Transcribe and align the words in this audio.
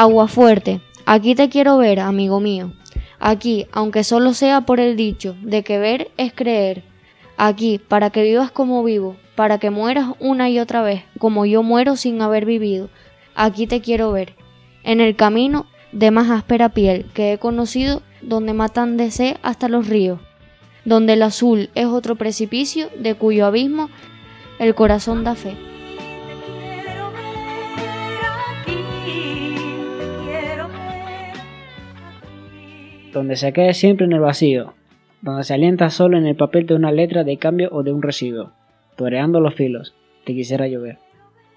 Agua 0.00 0.28
fuerte, 0.28 0.80
aquí 1.04 1.34
te 1.34 1.50
quiero 1.50 1.76
ver, 1.76 2.00
amigo 2.00 2.40
mío. 2.40 2.72
Aquí, 3.18 3.66
aunque 3.70 4.02
solo 4.02 4.32
sea 4.32 4.62
por 4.62 4.80
el 4.80 4.96
dicho 4.96 5.36
de 5.42 5.62
que 5.62 5.78
ver 5.78 6.10
es 6.16 6.32
creer. 6.32 6.84
Aquí, 7.36 7.78
para 7.86 8.08
que 8.08 8.22
vivas 8.22 8.50
como 8.50 8.82
vivo, 8.82 9.16
para 9.34 9.58
que 9.58 9.68
mueras 9.68 10.14
una 10.18 10.48
y 10.48 10.58
otra 10.58 10.80
vez, 10.80 11.02
como 11.18 11.44
yo 11.44 11.62
muero 11.62 11.96
sin 11.96 12.22
haber 12.22 12.46
vivido. 12.46 12.88
Aquí 13.34 13.66
te 13.66 13.82
quiero 13.82 14.10
ver. 14.10 14.36
En 14.84 15.02
el 15.02 15.16
camino 15.16 15.66
de 15.92 16.10
más 16.10 16.30
áspera 16.30 16.70
piel 16.70 17.04
que 17.12 17.34
he 17.34 17.38
conocido, 17.38 18.00
donde 18.22 18.54
matan 18.54 18.96
de 18.96 19.10
sed 19.10 19.36
hasta 19.42 19.68
los 19.68 19.86
ríos, 19.86 20.18
donde 20.86 21.12
el 21.12 21.22
azul 21.22 21.68
es 21.74 21.84
otro 21.84 22.16
precipicio 22.16 22.88
de 22.98 23.16
cuyo 23.16 23.44
abismo 23.44 23.90
el 24.58 24.74
corazón 24.74 25.24
da 25.24 25.34
fe. 25.34 25.58
Donde 33.12 33.36
se 33.36 33.52
quede 33.52 33.74
siempre 33.74 34.06
en 34.06 34.12
el 34.12 34.20
vacío, 34.20 34.74
donde 35.22 35.44
se 35.44 35.54
alienta 35.54 35.90
solo 35.90 36.16
en 36.16 36.26
el 36.26 36.36
papel 36.36 36.66
de 36.66 36.74
una 36.74 36.92
letra 36.92 37.24
de 37.24 37.36
cambio 37.36 37.68
o 37.72 37.82
de 37.82 37.92
un 37.92 38.02
residuo 38.02 38.52
toreando 39.00 39.40
los 39.40 39.54
filos, 39.54 39.94
te 40.26 40.34
quisiera 40.34 40.68
llover. 40.68 40.98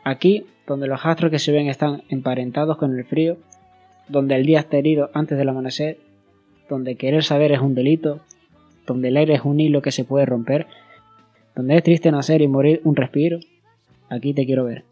Aquí, 0.06 0.46
donde 0.66 0.88
los 0.88 1.06
astros 1.06 1.30
que 1.30 1.40
se 1.40 1.52
ven 1.52 1.68
están 1.68 2.04
emparentados 2.08 2.78
con 2.78 2.98
el 2.98 3.04
frío, 3.04 3.36
donde 4.08 4.36
el 4.36 4.46
día 4.46 4.60
está 4.60 4.78
herido 4.78 5.10
antes 5.14 5.38
del 5.38 5.50
amanecer, 5.50 5.98
donde 6.70 6.96
querer 6.96 7.22
saber 7.22 7.52
es 7.52 7.60
un 7.60 7.76
delito, 7.76 8.22
donde 8.88 9.10
el 9.10 9.18
aire 9.18 9.34
es 9.34 9.42
un 9.44 9.60
hilo 9.60 9.82
que 9.82 9.92
se 9.92 10.06
puede 10.06 10.26
romper, 10.26 10.68
donde 11.54 11.76
es 11.76 11.84
triste 11.84 12.12
nacer 12.14 12.42
y 12.42 12.48
morir 12.48 12.80
un 12.86 12.96
respiro, 12.96 13.40
aquí 14.10 14.34
te 14.34 14.46
quiero 14.46 14.64
ver. 14.64 14.86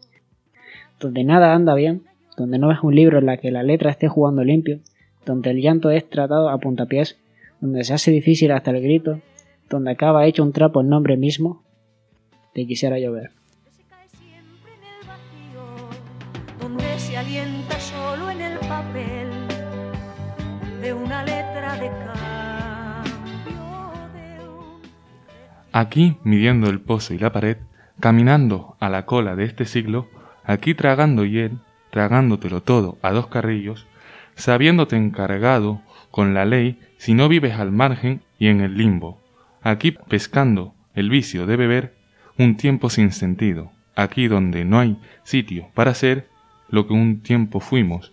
Donde 1.00 1.24
nada 1.24 1.54
anda 1.54 1.74
bien, 1.74 2.02
donde 2.36 2.58
no 2.58 2.70
es 2.70 2.82
un 2.82 2.94
libro 2.94 3.18
en 3.18 3.24
la 3.24 3.38
que 3.38 3.50
la 3.50 3.62
letra 3.62 3.90
esté 3.90 4.08
jugando 4.08 4.44
limpio, 4.44 4.80
donde 5.24 5.50
el 5.50 5.60
llanto 5.60 5.90
es 5.90 6.08
tratado 6.08 6.48
a 6.48 6.58
puntapiés, 6.58 7.18
donde 7.60 7.84
se 7.84 7.94
hace 7.94 8.10
difícil 8.10 8.50
hasta 8.52 8.70
el 8.70 8.82
grito, 8.82 9.20
donde 9.68 9.92
acaba 9.92 10.26
hecho 10.26 10.42
un 10.42 10.52
trapo 10.52 10.80
el 10.80 10.88
nombre 10.88 11.16
mismo, 11.16 11.62
te 12.54 12.66
quisiera 12.66 12.98
llover. 12.98 13.30
Donde 16.60 16.98
se 16.98 17.16
alienta 17.16 17.80
solo 17.80 18.30
en 18.30 18.40
el 18.40 18.58
papel 18.58 19.30
de 20.80 20.92
una 20.92 21.24
letra 21.24 21.78
de 21.78 21.90
Aquí, 25.74 26.18
midiendo 26.22 26.68
el 26.68 26.80
pozo 26.80 27.14
y 27.14 27.18
la 27.18 27.32
pared, 27.32 27.56
caminando 27.98 28.76
a 28.78 28.90
la 28.90 29.06
cola 29.06 29.36
de 29.36 29.44
este 29.44 29.64
siglo, 29.64 30.06
aquí 30.44 30.74
tragando 30.74 31.24
hiel, 31.24 31.60
tragándotelo 31.90 32.62
todo 32.62 32.98
a 33.00 33.12
dos 33.12 33.28
carrillos, 33.28 33.86
sabiéndote 34.34 34.96
encargado 34.96 35.82
con 36.10 36.34
la 36.34 36.44
ley 36.44 36.78
si 36.98 37.14
no 37.14 37.28
vives 37.28 37.54
al 37.54 37.72
margen 37.72 38.22
y 38.38 38.48
en 38.48 38.60
el 38.60 38.76
limbo, 38.76 39.20
aquí 39.62 39.92
pescando 39.92 40.74
el 40.94 41.10
vicio 41.10 41.46
de 41.46 41.56
beber 41.56 41.94
un 42.38 42.56
tiempo 42.56 42.90
sin 42.90 43.12
sentido, 43.12 43.72
aquí 43.96 44.28
donde 44.28 44.64
no 44.64 44.78
hay 44.78 44.98
sitio 45.24 45.68
para 45.74 45.94
ser 45.94 46.28
lo 46.68 46.86
que 46.86 46.94
un 46.94 47.22
tiempo 47.22 47.60
fuimos, 47.60 48.12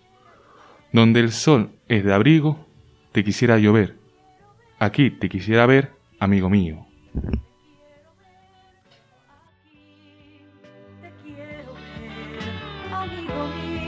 donde 0.92 1.20
el 1.20 1.32
sol 1.32 1.70
es 1.88 2.04
de 2.04 2.12
abrigo, 2.12 2.66
te 3.12 3.24
quisiera 3.24 3.58
llover, 3.58 3.96
aquí 4.78 5.10
te 5.10 5.28
quisiera 5.28 5.66
ver, 5.66 5.92
amigo 6.18 6.50
mío. 6.50 6.86
Te 11.00 11.10
quiero 11.22 11.74
ver, 11.74 12.92
amigo 12.92 13.48
mío. 13.48 13.79